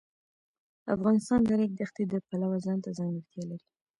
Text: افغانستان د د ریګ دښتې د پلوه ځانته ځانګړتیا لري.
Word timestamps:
افغانستان 0.95 1.39
د 1.43 1.45
د 1.49 1.51
ریګ 1.59 1.71
دښتې 1.79 2.03
د 2.09 2.13
پلوه 2.27 2.57
ځانته 2.65 2.89
ځانګړتیا 2.99 3.43
لري. 3.49 3.67